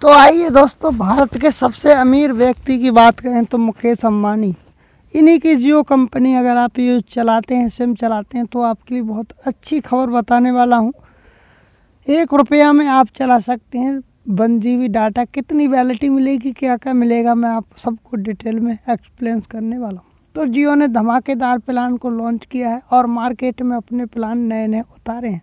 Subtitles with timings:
[0.00, 4.54] तो आइए दोस्तों, भारत के सबसे अमीर व्यक्ति की बात करें तो मुकेश अम्बानी
[5.12, 9.02] इन्हीं की जियो कंपनी अगर आप यूज़ चलाते हैं, सिम चलाते हैं तो आपके लिए
[9.04, 10.92] बहुत अच्छी खबर बताने वाला हूँ।
[12.06, 14.00] एक रुपया में आप चला सकते हैं
[14.30, 18.72] वन जी बी डाटा। कितनी वैलिटी मिलेगी, क्या क्या मिलेगा, मैं आप सबको डिटेल में
[18.72, 23.62] एक्सप्लेन करने वाला हूँ। तो जियो ने धमाकेदार प्लान को लॉन्च किया है और मार्केट
[23.62, 25.42] में अपने प्लान नए नए उतारे हैं।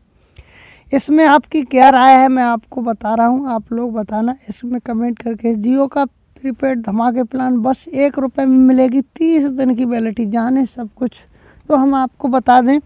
[0.94, 2.28] इसमें आपकी क्या राय है?
[2.28, 7.24] मैं आपको बता रहा हूँ, आप लोग बताना। इसमें कमेंट करके, जियो का प्रीपेड धमाके
[7.24, 11.26] प्लान, बस एक रुपये में मिलेगी, तीस दिन की वैलिटी जाने सब कुछ।
[11.70, 12.80] तो हम आपको बता दें,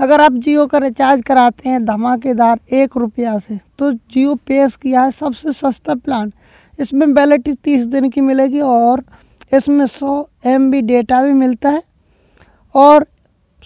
[0.00, 5.02] अगर आप जियो का रिचार्ज कराते हैं धमाकेदार एक रुपया से तो जियो पेश किया
[5.02, 6.32] है सबसे सस्ता प्लान।
[6.78, 9.04] इसमें वैलिटी तीस दिन की मिलेगी और
[9.54, 11.82] इसमें सौ एम डेटा भी मिलता है।
[12.74, 13.06] और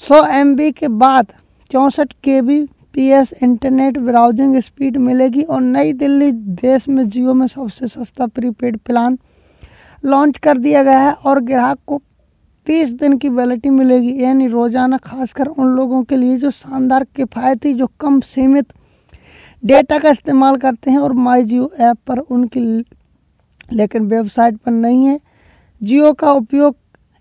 [0.01, 1.33] सौ एम के बाद
[1.71, 2.61] चौंसठ K B
[2.95, 8.79] PS internet browsing speed मिलेगी और नई दिल्ली देश में जियो में सबसे सस्ता प्रीपेड
[8.79, 9.19] प्लान
[10.05, 12.01] लॉन्च कर दिया गया है और ग्राहक को
[12.67, 17.73] तीस दिन की वैलिटी मिलेगी। यानी रोज़ाना खासकर उन लोगों के लिए जो शानदार किफ़ायती,
[17.75, 18.73] जो कम सीमित
[19.63, 22.61] डेटा का इस्तेमाल करते हैं और माई जियो ऐप पर उनकी
[23.73, 25.19] लेकिन वेबसाइट पर नहीं है।
[25.81, 26.77] जियो का उपयोग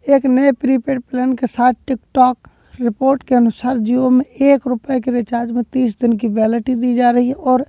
[0.06, 2.38] एक नए प्रीपेड प्लान के साथ टिकटॉक
[2.82, 6.96] रिपोर्ट के अनुसार जियो में एक रुपये के रिचार्ज में तीस दिन की वैलिटी दी
[6.96, 7.66] जा रही है और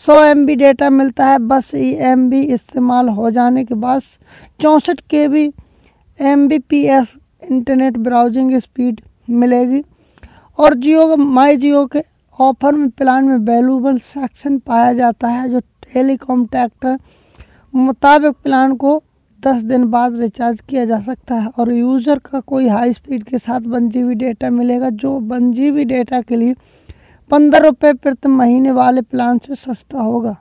[0.00, 4.02] सौ एम डेटा मिलता है। बस ई एम इस्तेमाल हो जाने के बाद
[4.60, 5.44] चौंसठ K B
[6.18, 9.82] M internet browsing speed मिलेगी
[10.58, 12.02] और जियो माई जियो के
[12.38, 16.98] ऑफ़र में प्लान में वैल्यूबल सेक्शन पाया जाता है, जो टेलीकॉम टैक्टर
[17.74, 19.02] मुताबिक प्लान को
[19.42, 23.38] दस दिन बाद रिचार्ज किया जा सकता है और यूज़र का कोई हाई स्पीड के
[23.38, 26.54] साथ वन जी डेटा मिलेगा, जो वन जी डेटा के लिए
[27.30, 30.36] पंद्रह रुपये प्रति महीने वाले प्लान से सस्ता होगा।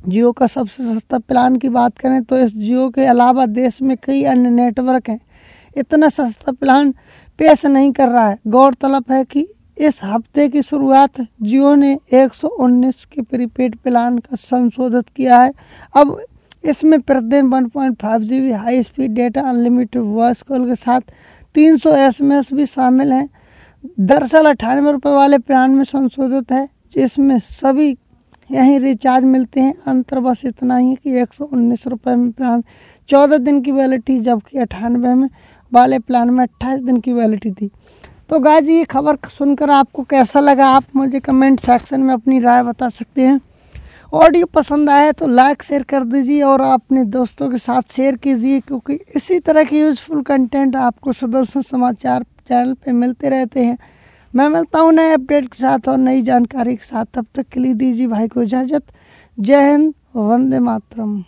[0.00, 3.96] जियो का सबसे सस्ता प्लान की बात करें तो इस जियो के अलावा देश में
[4.04, 5.20] कई अन्य नेटवर्क हैं।
[5.76, 6.92] इतना सस्ता प्लान
[7.38, 9.46] पेश नहीं कर रहा है। गौरतलब है कि
[9.78, 15.52] इस हफ़्ते की शुरुआत जियो ने 119 के प्रीपेड प्लान का संशोधित किया है।
[15.94, 16.18] अब
[16.64, 21.00] इसमें प्रतिदिन one point high speed data unlimited voice call के साथ
[21.54, 23.28] तीन सौ एस एम एस भी शामिल हैं।
[24.00, 27.96] दरअसल अठानवे रुपये वाले प्लान में संशोधित है, जिसमें सभी
[28.52, 32.62] यहीं रिचार्ज मिलते हैं। अंतर बस इतना ही कि एक सौ उन्नीस रुपये में प्लान,
[33.08, 35.28] चौदह दिन की वैलिटी जबकि अठानवे में
[35.72, 37.70] वाले प्लान में अट्ठाईस दिन की वैलिटी थी।
[38.30, 40.66] तो गाय जी ये खबर सुनकर आपको कैसा लगा?
[40.66, 43.40] आप मुझे कमेंट सेक्शन में अपनी राय बता सकते हैं।
[44.12, 48.60] ऑडियो पसंद आया तो लाइक, शेयर कर दीजिए और अपने दोस्तों के साथ शेयर कीजिए,
[48.60, 53.76] क्योंकि इसी तरह के यूज़फुल कंटेंट आपको सुदर्शन समाचार चैनल पे मिलते रहते हैं।
[54.34, 57.60] मैं मिलता हूँ नए अपडेट के साथ और नई जानकारी के साथ। तब तक के
[57.60, 58.82] लिए दीजिए भाई को इजाज़त।
[59.38, 61.22] जय हिंद, वंदे मातरम।